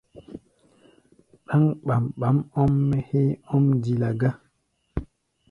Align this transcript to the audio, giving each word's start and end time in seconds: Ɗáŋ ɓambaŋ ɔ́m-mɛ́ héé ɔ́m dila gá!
Ɗáŋ 1.47 1.63
ɓambaŋ 1.87 2.35
ɔ́m-mɛ́ 2.61 2.99
héé 3.09 3.31
ɔ́m 3.53 3.65
dila 3.83 4.09
gá! 4.19 4.29